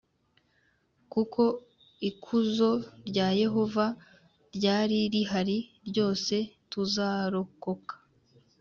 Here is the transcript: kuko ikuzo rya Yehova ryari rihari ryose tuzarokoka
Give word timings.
kuko 1.11 1.41
ikuzo 2.09 2.71
rya 3.09 3.27
Yehova 3.41 3.85
ryari 4.55 4.99
rihari 5.13 5.57
ryose 5.87 6.35
tuzarokoka 6.71 7.93